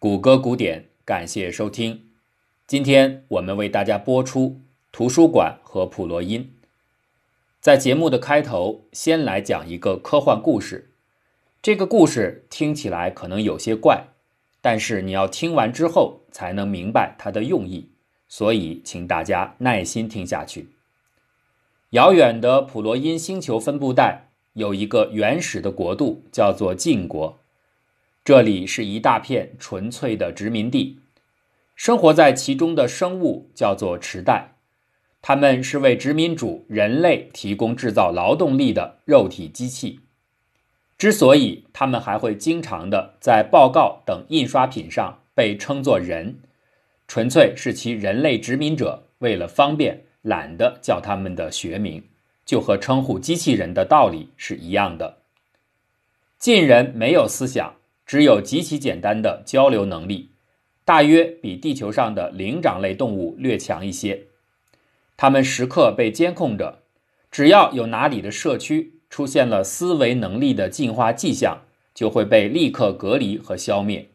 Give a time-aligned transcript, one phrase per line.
[0.00, 2.02] 谷歌古典，感谢收听。
[2.68, 4.60] 今天我们为大家播出
[4.92, 6.54] 图书馆和普罗因。
[7.60, 10.92] 在节目的开头，先来讲一个科幻故事。
[11.60, 14.04] 这个故事听起来可能有些怪，
[14.60, 17.90] 但是你要听完之后才能明白它的用意，
[18.28, 20.68] 所以请大家耐心听下去。
[21.90, 27.40] 遥远的普罗因星球分布带有一个原始的国度，叫做晋国。
[28.28, 31.00] 这里是一大片纯粹的殖民地，
[31.74, 34.52] 生活在其中的生物叫做池袋，
[35.22, 40.00] 他们是为殖民主人类提供制造劳动力的肉体机器。
[40.98, 46.40] 之所以他们还会经常的在报告等印刷品上被称作人，
[47.06, 52.04] 纯粹是其人类殖民者为了方便懒得叫他们的学名，
[52.44, 55.16] 就和称呼机器人的道理是一样的。
[56.38, 57.77] 晋人没有思想。
[58.08, 60.30] 只有极其简单的交流能力，
[60.86, 64.22] 大约比地球上的灵长类动物略强一些。
[65.18, 66.78] 它们时刻被监控着，
[67.30, 74.08] 只要有哪里的社区出现了思维能力的进化迹象，就会被立刻隔离和消灭。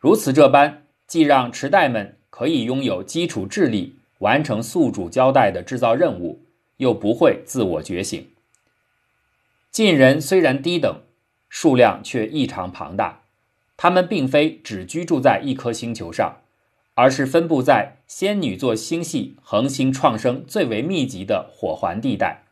[0.00, 6.40] 如此这般，既让池袋们可以拥有基础智力，完成宿主交代的制造任务，
[6.78, 8.26] 又不会自我觉醒。
[9.70, 11.02] 晋人虽然低等。
[11.54, 13.24] 数量却异常庞大，
[13.76, 16.38] 它们并非只居住在一颗星球上，
[16.94, 22.44] 而是分布在仙女座星系恒星创生最为密集的火环地带。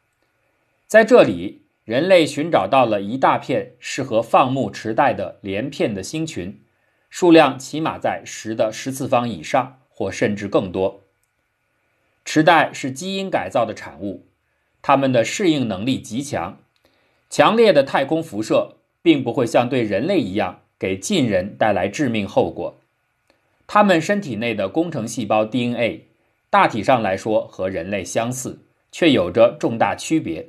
[0.87, 6.61] 在这里，人类寻找到了一大片适合放牧池袋的连片的星群，
[7.09, 11.05] 数量起码在十的十次方以上，或甚至更多。
[12.27, 14.27] 池袋是基因改造的产物，
[14.83, 16.59] 它们的适应能力极强，
[17.31, 18.77] 强烈的太空辐射。
[19.03, 22.77] 并不会像对人类一样给近人带来致命后果。
[23.67, 26.07] 他们身体内的工程细胞 DNA
[26.51, 28.59] 大体上来说和人类相似，
[28.91, 30.49] 却有着重大区别。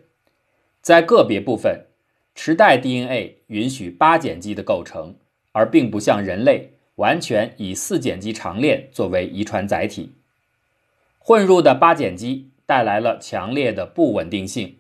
[0.81, 1.85] 在个别部分，
[2.34, 5.16] 池袋 DNA 允许八碱基的构成，
[5.51, 10.13] 而并不像人类完全以四碱基长链作为遗传载体。
[11.19, 14.78] 混入的八碱基带来了强烈的不稳定性，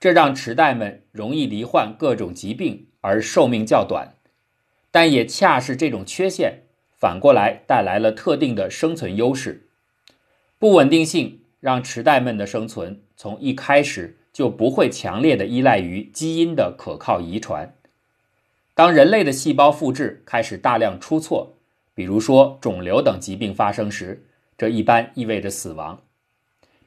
[0.00, 2.86] 这让池袋们容易罹患各种疾病。
[3.04, 4.14] 而寿命较短，
[4.90, 6.60] 但也恰是这种缺陷，
[6.96, 9.68] 反过来带来了特定的生存优势。
[10.58, 17.74] 不稳定性让池袋们的生存从一开始就不会强烈的依赖于基因的可靠遗传。
[18.72, 21.52] 当人类的细胞复制开始大量出错，
[21.94, 24.24] 比如说肿瘤等疾病发生时，
[24.56, 26.00] 这一般意味着死亡。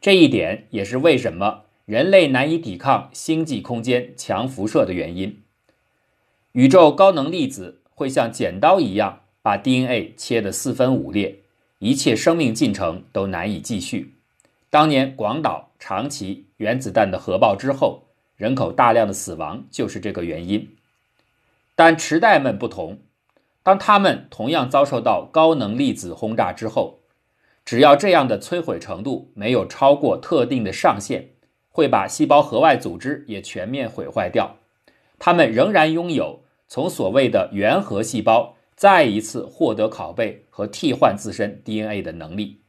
[0.01, 5.43] 这一点也是为什么人类难以抵抗星际空间强辐射的原因。
[6.57, 11.41] 宇宙高能粒子会像剪刀一样把 DNA 切得四分五裂，
[11.77, 14.15] 一切生命进程都难以继续。
[14.71, 18.05] 当年广岛、长崎原子弹的核爆之后，
[18.37, 20.67] 人口大量的死亡就是这个原因。
[21.75, 22.97] 但池袋们不同，
[23.61, 26.97] 当他们同样遭受到高能粒子轰炸之后，
[27.63, 31.29] 只要这样的摧毁程度没有超过特定的上限，
[31.69, 34.55] 会把细胞核外组织也全面毁坏掉。
[35.19, 36.41] 他们仍然拥有。
[36.67, 42.61] 从所谓的原核细胞再一次获得拷贝和替换自身 DNA 的能力。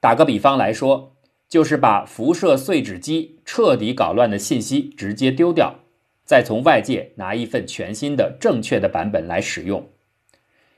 [0.00, 1.12] 打个比方来说，
[1.48, 5.76] 就是把辐射碎纸机彻底搞乱的信息直接丢掉，
[6.24, 9.88] 再从外界拿一份全新的正确的版本来使用。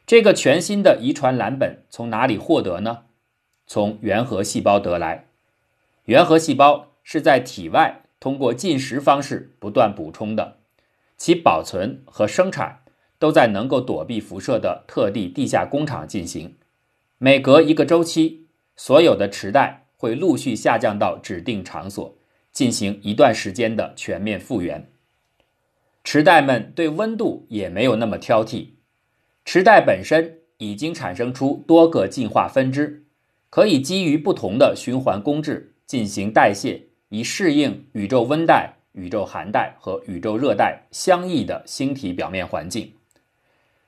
[0.06, 3.04] 这个全新的遗传蓝本从哪里获得呢？
[3.66, 5.26] 从原核细胞得来。
[6.04, 10.57] 原核细胞是在体外通过进食方式不断补充的。
[11.18, 12.80] 其保存和生产
[13.18, 16.54] 都在能够躲避辐射的特地地下工厂进行。
[17.18, 18.46] 每隔一个周期，
[18.76, 22.16] 所有的池袋会陆续下降到指定场所，
[22.52, 24.90] 进行一段时间的全面复原。
[26.04, 28.68] 池袋们对温度也没有那么挑剔。
[29.44, 33.04] 池袋本身已经产生出多个进化分支，
[33.50, 38.77] 可以基于不同的循环工质进行代谢，以适应宇宙温带。
[38.98, 42.94] 宇宙寒带和宇宙热带相异的星体表面环境，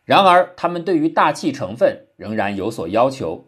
[0.05, 3.47] 然而它们对于大气成分仍然有所要求。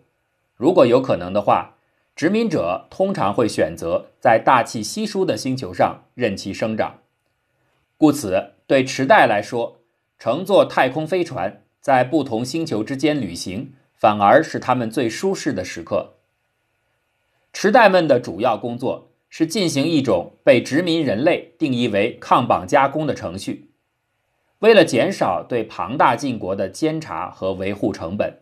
[0.56, 1.76] 如果有可能的话，
[2.16, 6.98] 殖民者通常会选择在大气稀疏的星球上任其生长。
[7.96, 9.78] 故此，对池袋来说，
[10.18, 16.14] 乘坐太空飞船在不同星球之间旅行，反而是他们最舒适的时刻。
[17.52, 19.11] 池袋们的主要工作。
[19.34, 23.70] 是进行一种被殖民人类定义为抗绑加工的程序。
[24.58, 28.40] 为了减少对庞大晋国的监察和维护成本，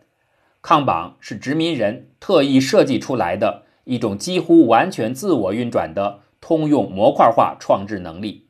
[0.61, 8.49] 抗绑是殖民人特意设计出来的一种几乎完全自我运转的通用模块化创制能力。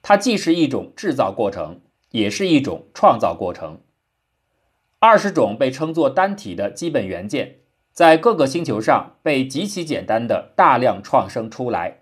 [0.00, 3.80] 它既是一种制造过程，也是一种创造过程。
[4.98, 7.56] 二十种被称作单体的基本元件，
[7.96, 12.00] 在各个星球上被极其简单的大量创生出来。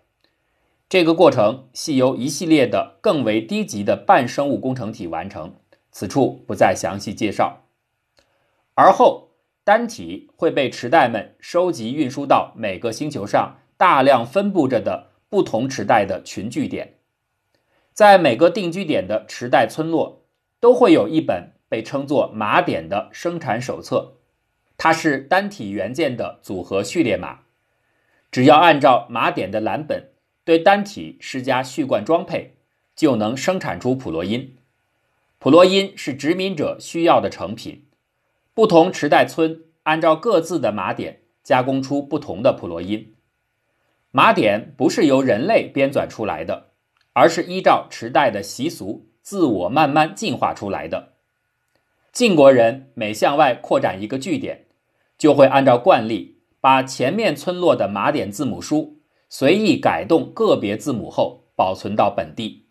[0.88, 5.54] 这个过程系由一系列的更为低级的半生物工程体完成，
[5.92, 7.62] 此处不再详细介绍。
[8.74, 9.28] 而后，
[9.62, 16.94] 单体会被池袋们收集运输到每个星球上大量分布着的不同池袋的群聚点，
[17.92, 20.24] 在每个定居点的池袋村落
[20.58, 24.14] 都会有一本被称作码点的生产手册，
[24.76, 27.40] 它是单体元件的组合序列码，
[28.30, 30.10] 只要按照码点的蓝本。
[30.44, 32.56] 对单体施加序贯装配，
[32.94, 34.54] 就能生产出普洛因。
[35.38, 37.86] 普洛因是殖民者需要的成品。
[38.52, 43.14] 不同池袋村按照各自的码点加工出不同的普洛因。
[44.10, 46.72] 码点不是由人类编纂出来的，
[47.14, 51.14] 而是依照池袋的习俗自我慢慢进化出来的。
[52.12, 54.63] 晋国人每向外扩展一个据点，
[55.18, 59.00] 就会按照惯例把前面村落的码点字母书。
[59.30, 62.66] 随意改动个别字母后保存到本地，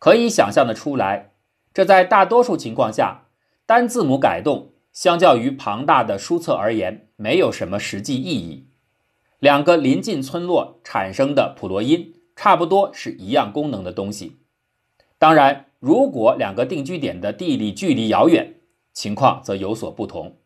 [0.00, 1.34] 可以想象的出来，
[1.72, 3.26] 这在大多数情况下，
[3.64, 8.66] 单字母改动相较于庞大的书册而言没有什么实际意义。
[9.38, 14.38] 两个临近村落产生的普罗音差不多是一样功能的东西。
[15.16, 18.54] 当然，如果两个定居点的地理距离遥远，
[18.92, 20.38] 情况则有所不同，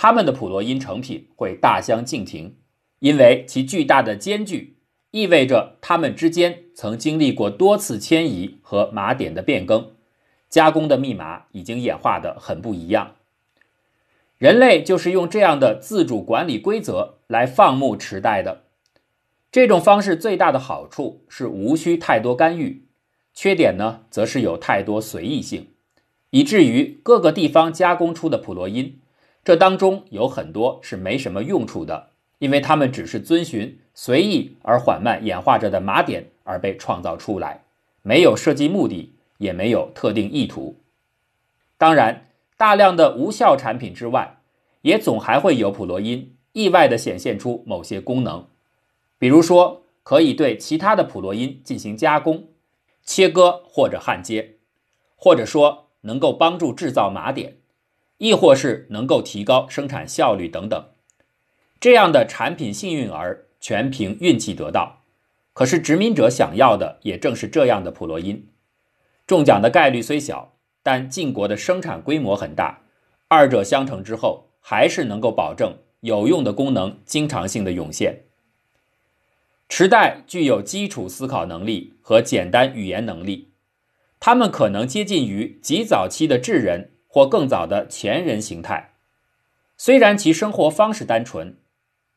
[0.00, 2.54] 他们的普罗音成品会大相径庭。
[3.00, 4.76] 因为其巨大的间距，
[5.10, 9.90] 意味着它们之间曾经历过多次迁移和码点的变更，
[10.48, 13.16] 加工的密码已经演化的很不一样。
[14.36, 18.62] 人类就是用这样的自主管理规则来放牧池袋的。
[19.50, 22.84] 这种方式最大的好处是无需太多干预，
[23.34, 25.68] 缺点呢，则是有太多随意性，
[26.30, 29.00] 以至于各个地方加工出的普罗因，
[29.48, 32.10] 这当中有很多是没什么用处的。
[32.38, 37.64] 因为它们只是遵循随意而缓慢演化着的码点而被创造出来，
[38.02, 40.76] 没有设计目的，也没有特定意图。
[41.78, 42.26] 当然，
[42.58, 44.36] 大量的无效产品之外，
[44.82, 48.46] 也总还会有普罗因意外地显现出某些功能，
[49.18, 52.48] 比如说可以对其他的普罗因进行加工、
[53.02, 54.56] 切割或者焊接，
[55.16, 57.56] 或者说能够帮助制造码点，
[58.18, 60.90] 亦或是能够提高生产效率等等。
[61.80, 65.02] 这样的产品幸运儿全凭运气得到，
[65.52, 68.46] 可是殖民者想要的也正是这样的普罗因。
[69.26, 72.82] 中奖的概率虽小，但晋国的生产规模很大，
[73.28, 78.24] 二者相乘之后，还是能够保证有用的功能经常性的涌现。
[79.68, 83.50] 池袋具有基础思考能力和简单语言能力，
[84.18, 88.92] 他们可能接近于极早期的智人或更早的前人形态，
[89.76, 91.56] 虽然其生活方式单纯。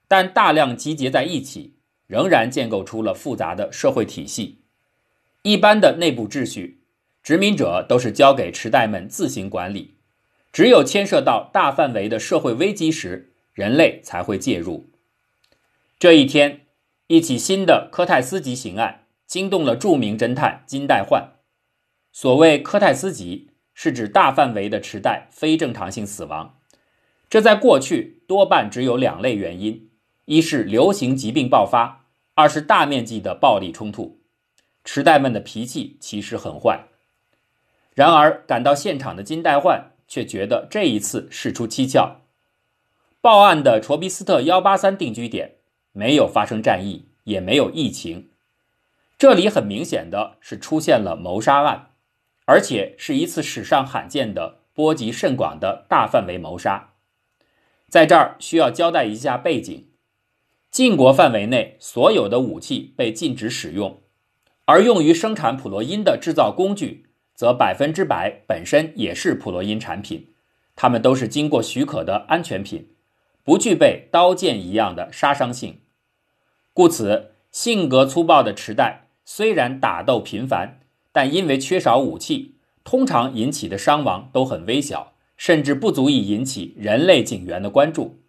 [0.08, 1.74] 但大量集结在一起，
[2.06, 4.60] 仍然建构出了复杂的社会体系。
[5.42, 6.84] 一般的内部秩序，
[7.24, 9.96] 殖民者都是交给池袋们自行管理。
[10.54, 14.86] 只有牵涉到大范围的社会危机时，人类才会介入。
[15.98, 16.68] 这一天，
[17.08, 21.32] 一起新的科泰斯级刑案惊动了著名侦探金代焕。
[22.12, 23.51] 所谓科泰斯级，
[23.84, 26.60] 是指大范围的池袋非正常性死亡。
[27.28, 29.90] 这在过去多半只有两类原因。
[30.26, 34.22] 一是流行疾病爆发，二是大面积的暴力冲突。
[34.84, 36.90] 池袋们的脾气其实很坏，
[37.96, 42.22] 然而赶到现场的金代焕却觉得这一次事出蹊跷。
[43.20, 45.56] 报案的卓比斯特幺八三定居点
[45.92, 48.30] 没有发生战役，也没有疫情，
[49.18, 51.91] 这里很明显的是出现了谋杀案，
[52.52, 56.90] 而且是一次史上罕见的波及甚广的大范围谋杀。
[57.88, 59.88] 在这儿需要交代一下背景。
[60.70, 64.02] 晋国范围内所有的武器被禁止使用，
[64.66, 70.34] 而用于生产普洛因的制造工具则百分之百本身也是普洛因产品，
[70.76, 72.90] 它们都是经过许可的安全品，
[73.46, 75.80] 不具备刀剑一样的杀伤性。
[76.74, 80.81] 故此，性格粗暴的池袋虽然打斗频繁，
[81.12, 88.20] 但因为缺少武器，通常引起的伤亡都很微小，甚至不足以引起人类警员的关注。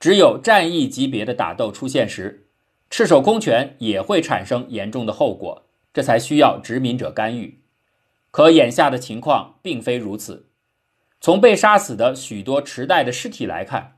[0.00, 2.46] 只有战役级别的打斗出现时，
[2.90, 7.60] 赤手空拳也会产生严重的后果，这才需要殖民者干预。
[8.30, 10.46] 可眼下的情况并非如此。
[11.20, 13.96] 从被杀死的许多池袋的尸体来看，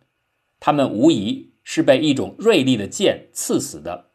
[0.59, 4.07] 他们无疑是被一种锐利的剑刺死的。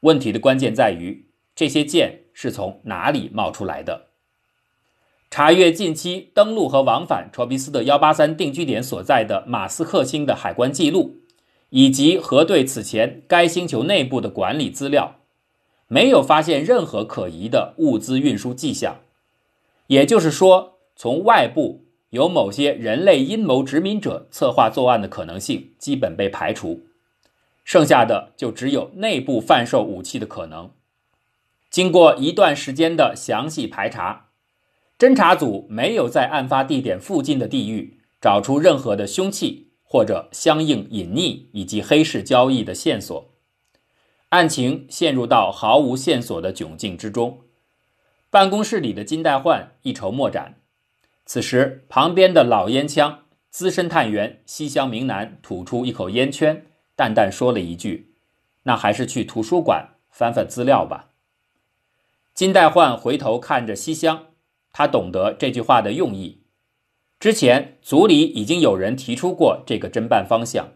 [0.00, 1.26] 问题的关键在于，
[1.62, 4.06] 这些剑是从哪里冒出来的？
[5.30, 11.18] 查阅近期登陆和往返卓比斯特幺八三定居点所在的马斯克星的海关记录，
[11.70, 15.20] 以及核对此前该星球内部的管理资料，
[15.86, 18.98] 没有发现任何可疑的物资运输迹象。
[19.86, 21.84] 也就是说，从外部。
[22.10, 26.80] 有某些人类阴谋殖民者策划作案的可能性基本被排除，
[27.62, 30.68] 剩下的就只有内部贩售武器的可能。
[31.72, 34.28] 经过一段时间的详细排查，
[34.98, 43.32] 侦查组没有在案发地点附近的地域找出任何的凶器或者相应隐匿以及黑市交易的线索，
[44.28, 47.40] 案情陷入到毫无线索的窘境之中。
[48.28, 50.56] 办公室里的金代焕一筹莫展。
[51.24, 58.12] 此时，旁边的老烟枪资深探员西乡明南吐出一口烟圈，淡淡说了一句
[58.64, 61.08] ：“那还是去图书馆翻翻资料吧。”
[62.34, 64.26] 金代焕回头看着西乡，
[64.72, 66.42] 他懂得这句话的用意。
[67.20, 70.72] 之前组里已经有人提出过这个侦办方向。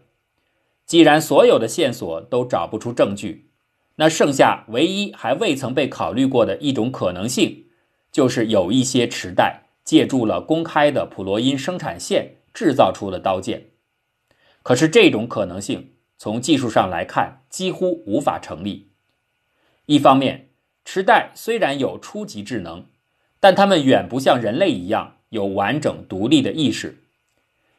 [0.85, 3.51] 既然所有的线索都找不出证据，
[3.95, 7.65] 那剩下唯一还未曾被考虑过的一种可能性，
[8.11, 9.63] 就是有一些池袋。
[9.83, 13.69] 借助了公开的普罗因生产线制造出了刀剑，
[14.61, 18.91] 可是这种可能性从技术上来看几乎无法成立。
[19.85, 20.46] 一方面，
[20.89, 22.85] 池袋虽然有初级智能，
[23.41, 27.03] 但他们远不像人类一样有完整独立的意识，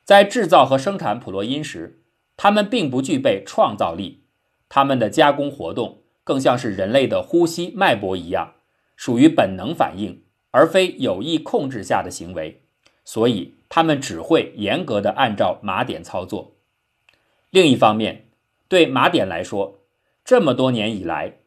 [0.04, 2.02] 在制造和生产普罗因时，
[2.36, 4.24] 他们并不具备创造力，
[4.68, 8.52] 他们的加工活动更像是人类的呼吸脉搏一样，
[8.94, 10.24] 属于本能反应。
[10.50, 12.60] 而非有意控制下的行为，
[13.06, 16.56] 所以他们只会严格的按照码点操作。
[17.48, 18.26] 另一方面，
[18.68, 19.78] 对码点来说，
[20.22, 21.37] 这么多年以来，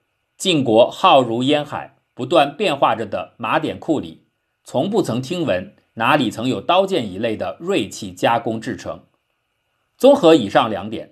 [0.41, 4.25] 晋国浩如烟海、不断变化着的码点库里，
[4.63, 9.03] 从不曾听闻哪里曾有刀剑一类的锐器加工制成。
[9.99, 11.11] 综合以上两点，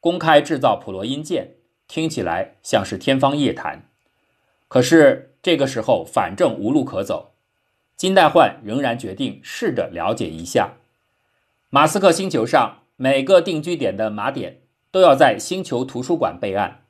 [0.00, 1.56] 公开制造普罗因剑
[1.86, 3.90] 听起来像是天方夜谭。
[4.66, 5.32] 可是。
[5.42, 7.34] 这个时候，反正无路可走，
[7.98, 10.76] 金代焕仍然决定试着了解一下
[11.68, 16.86] 马斯克星球上每个定居点的马点都要在星球图书馆备案，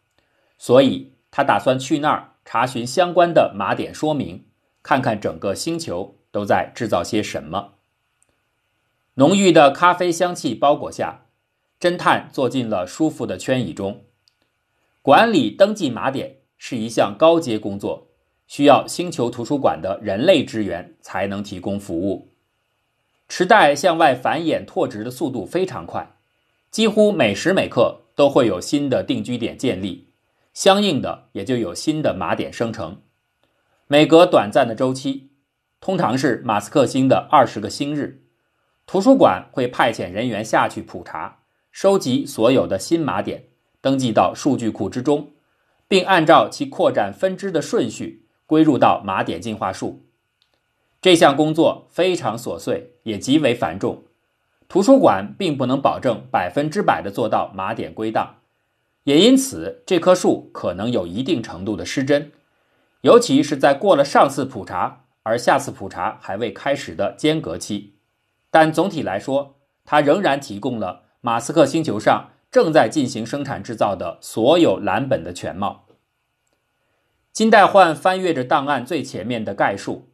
[0.56, 4.44] 所以他打算去那儿查询相关的码点说明，
[4.84, 7.72] 看看整个星球都在制造些什么。
[9.14, 11.22] 浓郁的咖啡香气包裹下，
[11.80, 14.04] 侦探坐进了舒服的圈椅中。
[15.02, 18.06] 管理登记码点是一项高阶工作。
[18.46, 22.28] 需要星球图书馆的人类支援才能提供服务。
[23.28, 26.14] 池袋向外繁衍拓殖的速度非常快，
[26.70, 30.06] 几乎每时每刻都会有新的定居点建立，
[30.54, 33.02] 相应的也就有新的码点生成。
[33.86, 35.28] 每隔短暂的周期，
[35.80, 38.22] 通常是马斯克星的二十个星日，
[38.86, 43.44] 图书馆会派遣人员下去普查，收集所有的新码点，
[43.82, 45.32] 登记到数据库之中，
[45.86, 48.22] 并按照其扩展分支的顺序。
[48.46, 50.04] 归入到码点进化树，
[51.00, 54.04] 这项工作非常琐碎，也极为繁重。
[54.68, 58.42] 图书馆并不能保证百分之百的做到码点归档，
[59.04, 62.32] 也因此这棵树可能有一定程度的失真，
[63.02, 67.94] 尤其是在过了上次普查而下次普查还未开始的间隔期。
[68.50, 75.86] 但总体来说，它仍然提供了马斯克星球上正在进行生产制造的所有蓝本的全貌。
[77.32, 80.12] 金代焕翻阅着档案最前面的概述，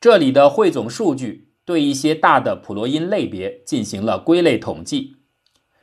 [0.00, 5.16] 这里的汇总数据对一些大的普罗因类别进行了归类统计。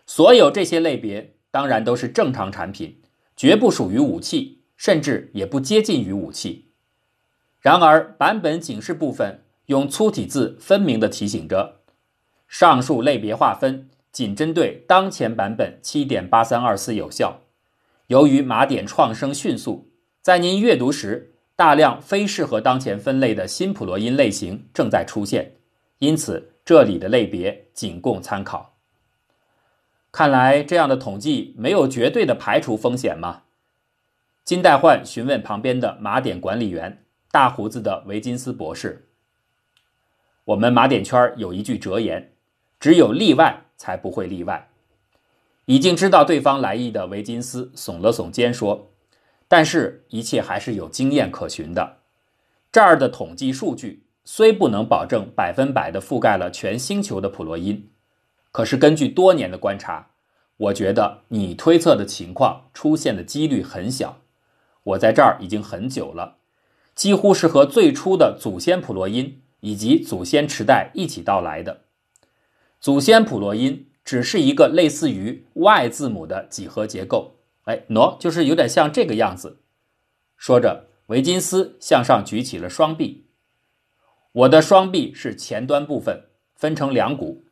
[0.07, 3.01] 所有这些类别当然都是正常产品，
[3.35, 6.71] 绝不属于武器，甚至也不接近于武器。
[7.59, 11.81] 然而，版本警示部分用粗体字分明地提醒着：
[12.47, 17.41] 上述类别划分仅针对当前版本7.8324有效。
[18.07, 19.89] 由于码点创生迅速。
[20.21, 25.55] 在您阅读时，大量非适合当前分类的新普罗因类型正在出现，
[25.97, 28.70] 因此这里的类别仅供参考。
[30.11, 33.43] 看来这样的统计没有绝对的排除风险吗？
[34.43, 39.07] 金代焕询问旁边的马点管理员大胡子的维金斯博士。
[40.45, 42.33] 我们马点圈有一句哲言：
[42.79, 44.69] 只有例外才不会例外。
[45.65, 48.91] 已经知道对方来意的维金斯耸了耸肩说。
[49.47, 51.97] 但是，一切还是有经验可循的。
[52.71, 57.89] 这儿的统计数据虽不能保证百分百的覆盖了全星球的普罗因，
[58.51, 60.09] 可是根据多年的观察，
[60.57, 64.19] 我觉得你推测的情况出现的几率很小。
[64.83, 66.37] 我在这儿已经很久了，
[66.95, 71.81] 几乎是和最初的祖先普罗因以及祖先池袋一起到来的。
[72.79, 79.59] 祖先普罗因只是一个类似于 Y 字母的几何结构，哎喏，就是有点像这个样子。
[80.35, 83.27] 说着，维金斯向上举起了双臂。
[84.31, 86.23] 我的双臂是前端部分，
[86.55, 87.43] 分成两股；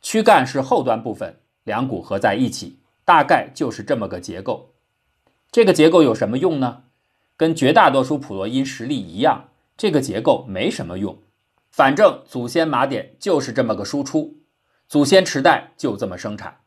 [0.00, 4.74] 躯干是后端部分，两股合在一起，大概就是这么个结构。
[5.50, 6.84] 这个结构有什么用呢？
[7.36, 11.18] 跟绝大多数普罗因实例一样，这个结构没什么用。
[11.70, 14.38] 反正祖先马点就是这么个输出，
[14.88, 16.60] 祖先池袋就这么生产。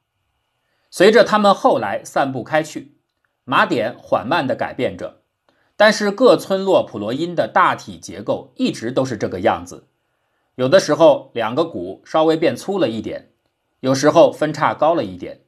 [0.90, 2.98] 随着它们后来散布开去，
[3.44, 5.22] 马点缓慢地改变着。
[5.76, 9.88] 但是各村落普罗因的大体结构一直都是这个样子，
[10.56, 13.32] 有的时候两个骨稍微变粗了一点，
[13.80, 15.42] 有时候分叉高了一点，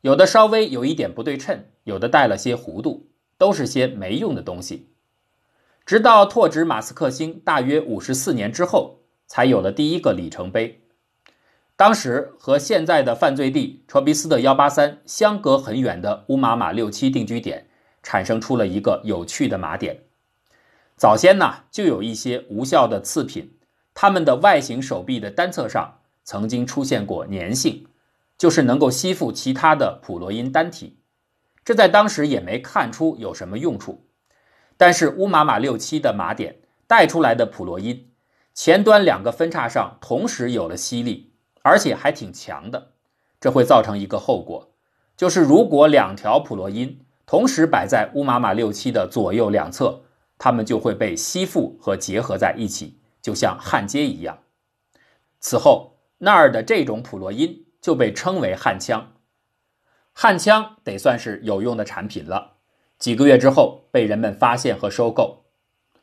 [0.00, 4.88] 有的稍微有一点不对称，有的带了些弧度，都是些没用的东西。
[5.84, 10.82] 直到拓殖马斯克星大约五十四年之后，才有了第一个里程碑。
[11.76, 17.66] 当时和现在的犯罪地卓比斯的幺八三相隔很远的乌玛马六七定居点。
[18.00, 20.04] 产生出了一个有趣的码点。
[20.96, 23.57] 早先呢，就有一些无效的次品，
[24.00, 27.88] 它们的外形手臂的单侧上曾经出现过粘性，
[28.38, 31.00] 就是能够吸附其他的普罗因单体。
[31.64, 34.06] 这在当时也没看出有什么用处。
[34.76, 38.12] 但是乌玛马六七的马点带出来的普罗因
[38.54, 42.92] 前端两个分叉上同时有了吸力，而且还挺强的。
[43.40, 44.70] 这会造成一个后果，
[45.16, 50.02] 就是如果两条普罗因同时摆在乌玛玛六七的左右两侧，
[50.38, 54.38] 它们就会被吸附和结合在一起，就像焊接一样。
[55.38, 59.12] 此后，那儿的这种普洛因就被称为焊枪。
[60.14, 62.54] 焊枪得算是有用的产品了。
[62.98, 65.44] 几个月之后，被人们发现和收购。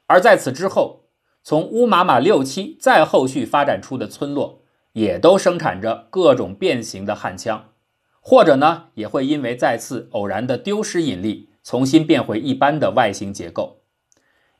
[0.05, 1.05] 而在此之后，
[1.41, 4.61] 从乌玛玛六七再后续发展出的村落，
[4.91, 7.71] 也都生产着各种变形的焊枪。
[8.21, 13.81] 或者呢，也会因为再次偶然的丢失引力，重新变回一般的外形结构。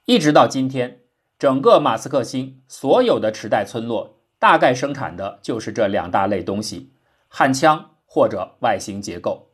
[0.06, 1.02] 一直到今天，
[1.38, 6.94] 整个马斯克星所有的池袋村落大概生产的就是这两大类东西：
[7.28, 9.50] 焊枪或者外形结构。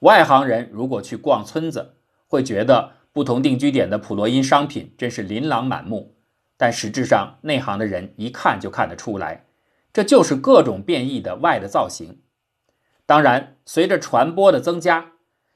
[0.00, 1.94] 外行人如果去逛村子，
[2.26, 6.16] 会觉得不同定居点的普罗因商品真是琳琅满目。
[6.56, 9.46] 但实质上，内行的人一看就看得出来，
[9.92, 12.20] 这就是各种变异的外的造型。
[13.06, 15.12] 当然，随着传播的增加，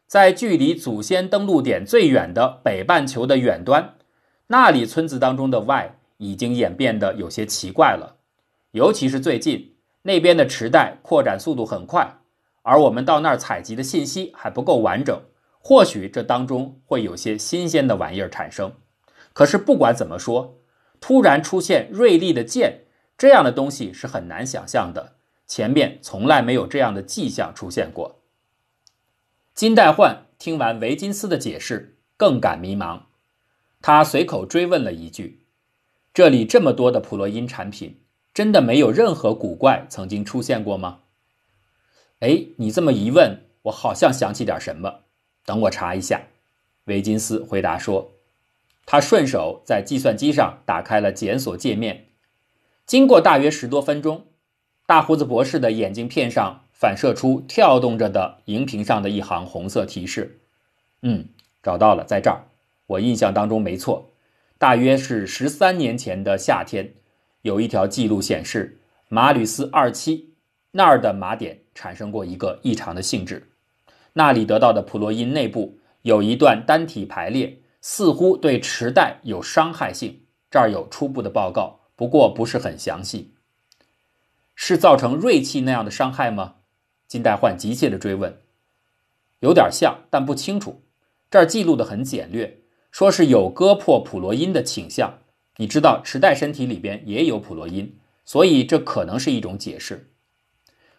[0.07, 3.96] 在距离祖先登陆点最远的北半球的远端，
[4.49, 8.17] 那里村子当中的 Y 已经演变得有些奇怪了。
[8.73, 12.19] 尤其是最近那边的池袋扩展速度很快，
[12.63, 15.21] 而我们到那儿采集的信息还不够完整，
[15.59, 18.73] 或许这当中会有些新鲜的玩意儿产生。
[19.33, 20.59] 可是不管怎么说，
[21.01, 22.85] 突然出现锐利的剑
[23.19, 25.17] 这样的东西是很难想象的。
[25.47, 28.21] 前面从来没有这样的迹象出现过。
[29.55, 33.03] 金代焕听完维金斯的解释，更感迷茫。
[33.87, 35.47] 他随口追问了一句
[36.13, 38.01] ：“这里这么多的普洛因产品，
[38.35, 41.03] 真的没有任何古怪曾经出现过吗？”
[42.19, 45.03] 哎，你这么一问，我好像想起点什么。
[45.45, 46.23] 等我查一下。
[46.87, 48.11] 维金斯回答说
[48.85, 52.07] ：“他顺手在计算机上打开了检索界面，
[52.85, 54.27] 经过大约十多分钟。”
[54.85, 60.41] 大胡子博士的眼镜片上反射出跳动着的荧屏上的一行红色提示。
[61.03, 61.29] 嗯，
[61.63, 62.43] 找到了，在这儿。
[62.87, 64.13] 我印象当中没错，
[64.59, 66.95] 大约是十三年前的夏天，
[67.43, 70.35] 有一条记录显示，马吕斯二期
[70.71, 73.51] 那儿的马点产生过一个异常的性质。
[74.13, 80.23] 那里得到的普洛因内部有一段单体排列，似乎对池袋有伤害性。
[80.51, 83.35] 这儿有初步的报告，不过不是很详细。
[84.55, 86.55] 是造成锐器那样的伤害吗？
[87.07, 88.41] 金代焕急切地追问。
[89.41, 90.83] 有点像，但不清楚。
[91.31, 92.61] 这儿记录的很简略，
[92.97, 95.19] 说是有割破普罗因的倾向。
[95.59, 100.13] 你知道，池袋身体里边也有普罗因，所以这可能是一种解释。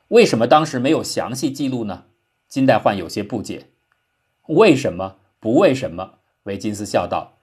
[0.10, 2.04] 为什么当时没有详细记录呢？
[2.48, 3.70] 金代焕有些不解。
[4.50, 6.20] 为什么不为什么？
[6.44, 7.40] 维金斯笑道：“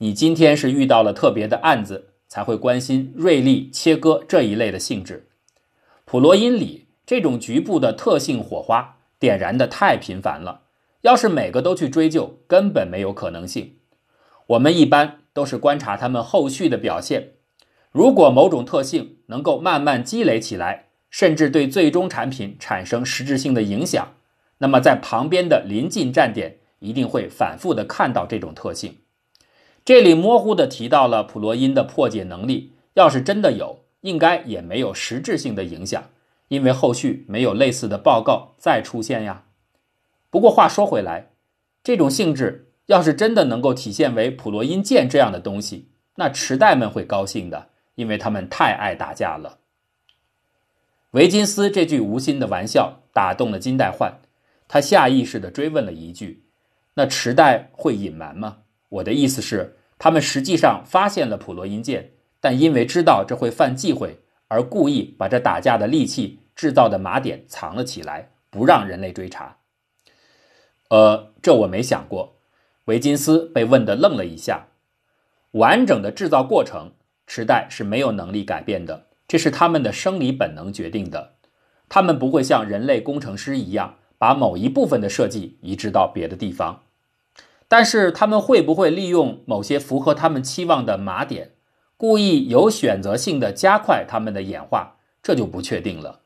[0.00, 5.28] 你今天是遇到了特别的案子，才会关心锐利切割这一类的性质。”
[6.06, 10.62] 普罗因里这种局部的特性火花点燃的太频繁了，
[11.02, 13.74] 要是每个都去追究，根本没有可能性。
[14.48, 17.32] 我们一般都是观察他们后续的表现。
[17.92, 24.14] 如果某种特性能够慢慢积累起来，甚至对最终产品产生实质性的影响，
[24.58, 28.96] 那么在旁边的临近站点一定会反复的看到这种特性。
[29.84, 36.10] 这里模糊的提到了普罗因的破解能力，要是真的有，应该也没有实质性的影响，
[36.48, 39.44] 因为后续没有类似的报告再出现呀。
[40.30, 41.30] 不过话说回来，
[41.82, 49.58] 这种性质要是真的能够体现为普罗因剑这样的东西，那池袋们会高兴的，因为他们太爱打架了。
[51.10, 54.20] 维金斯这句无心的玩笑打动了金代焕，
[54.66, 56.44] 他下意识地追问了一句
[56.94, 69.58] ：“那池袋会隐瞒吗？”我的意思是，他们实际上发现了普罗因剑，但因为知道这会犯忌讳，而故意把这打架的利器制造的麻点藏了起来，不让人类追查。
[70.88, 72.37] 呃，这我没想过。
[72.88, 74.68] 维金斯被问得愣了一下。
[75.52, 76.92] 完整的制造过程，
[77.26, 79.08] 池袋是没有能力改变的。
[79.26, 81.34] 这是他们的生理本能决定的，
[81.90, 86.84] 他们不会像人类工程师一样把某一部分的设计移植到别的地方，
[87.68, 91.50] 但是他们会不会利用某些符合他们期望的码点，
[91.98, 96.20] 故意有选择性的加快他们的演化，这就不确定了。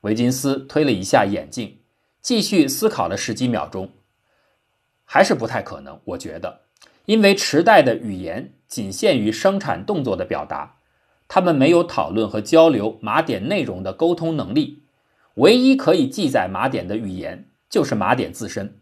[0.00, 1.80] 维金斯推了一下眼镜，
[2.22, 3.90] 继续思考了十几秒钟，
[5.10, 5.98] 还是不太可能。
[6.04, 6.60] 我觉得，
[7.06, 10.74] 因为池袋的语言仅限于生产动作的表达。
[11.26, 14.82] 他们没有讨论和交流码点内容的沟通能力，
[15.34, 18.80] 唯一可以记载码点的语言就是码点自身，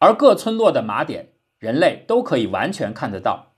[0.00, 3.52] 而各村落的码点人类都可以完全看得到，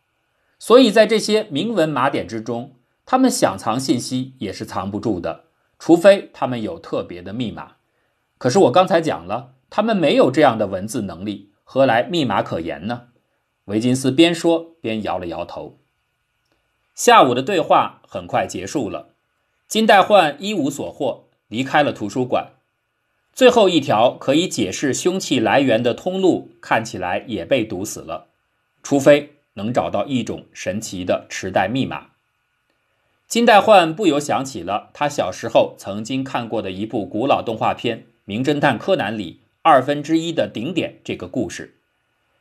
[0.59, 2.77] 所以在这些铭文码点之中，
[3.07, 5.45] 他们想藏信息也是藏不住的，
[5.79, 7.77] 除非他们有特别的密码。
[8.37, 13.09] 可是我刚才讲了，他们没有这样的文字能力，何来密码可言呢？
[13.65, 15.77] 维金斯边说边摇了摇头。
[16.95, 19.09] 下午的对话很快结束了，
[19.67, 22.53] 金代焕一无所获，离开了图书馆。
[23.33, 28.29] 最后一条可以解释凶器来源的通路看起来也被堵死了，
[28.85, 32.11] 除非能找到一种神奇的池袋密码。
[33.27, 41.75] 金代焕不由想起了他小时候曾经看过的一部古老动画片《名侦探柯南》里二分之一的顶点这个故事，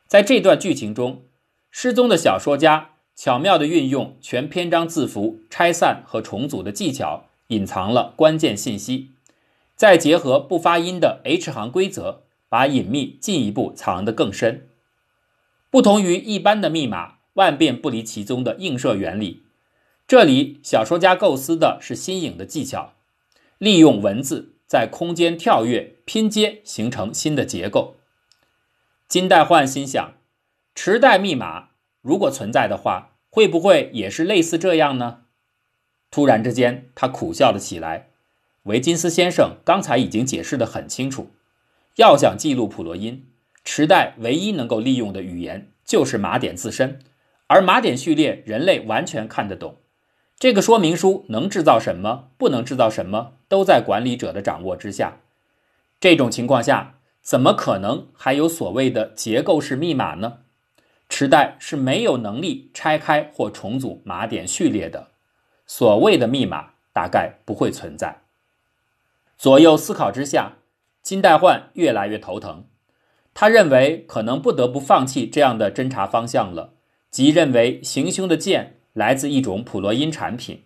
[0.06, 1.24] 在这段剧情中，
[1.72, 2.90] 失踪的小说家。
[3.16, 9.10] 巧妙地运用全篇章字符拆散和重组的技巧，隐藏了关键信息，
[9.74, 14.68] 再结合不发音的 H 行规则，把隐秘进一步藏得更深。
[15.68, 19.42] 不同于一般的密码万变不离其宗的映射原理，
[20.06, 22.92] 这里小说家构思的是新颖的技巧，
[23.58, 27.96] 利用文字在空间跳跃拼接，形成新的结构。
[29.08, 30.14] 金代焕心想，
[30.74, 31.68] 池袋密码。
[32.02, 35.22] 如果存在的话，会不会也是类似这样呢？
[36.10, 38.10] 突然之间，他苦笑了起来。
[38.64, 41.30] 维金斯先生刚才已经解释得很清楚，
[41.96, 43.26] 要想记录普罗因，
[43.64, 47.00] 池袋唯一能够利用的语言就是码点自身，
[47.46, 49.78] 而码点序列人类完全看得懂。
[50.38, 55.20] 这个说明书能制造什么，不能制造什么，都在管理者的掌握之下。
[55.98, 60.40] 这种情况下，怎么可能还有所谓的结构式密码呢？
[61.08, 65.08] 池袋是没有能力拆开或重组码点序列的，
[65.66, 68.22] 所谓的密码大概不会存在。
[69.38, 70.58] 左右思考之下，
[71.02, 72.66] 金代焕越来越头疼。
[73.32, 76.74] 他认为可能不得不放弃这样的侦查方向了，
[77.10, 80.62] 即认为行凶的剑来自一种普罗因产品。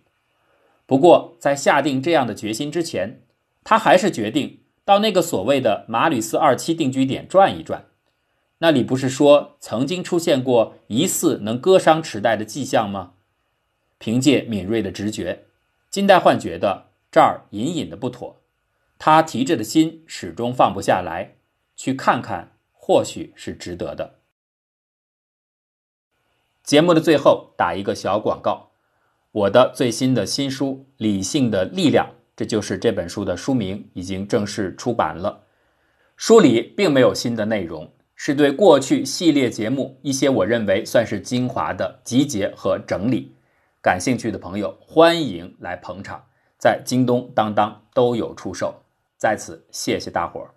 [0.87, 3.23] 不过，在下定这样的决心之前，
[3.64, 7.87] 他还是决定到那个所谓的马吕斯二期定居点转一转。
[8.59, 13.14] 那里不是说曾经出现过疑似能割伤池袋的迹象吗？
[13.99, 15.47] 凭借敏锐的直觉，
[15.90, 18.40] 金代焕觉得这儿隐隐的不妥，
[18.97, 21.35] 他提着的心始终放不下来，
[21.75, 24.20] 去看看或许是值得的。
[26.71, 28.71] 节目的最后打一个小广告，
[29.33, 32.07] 我的最新的新书《理性的力量》，
[32.37, 35.47] 这就是这本书的书名，已经正式出版了。
[36.17, 37.91] 书里并没有新的内容。
[38.15, 43.35] 是对过去系列节目一些我认为算是精华的集结和整理，
[43.83, 46.23] 感兴趣的朋友欢迎来捧场，
[46.57, 48.73] 在京东、当当都有出售。
[49.17, 50.55] 在此谢谢大伙儿。